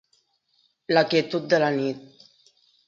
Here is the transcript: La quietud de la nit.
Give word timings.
La 0.95 1.03
quietud 1.11 1.47
de 1.53 1.61
la 1.67 1.71
nit. 1.79 2.29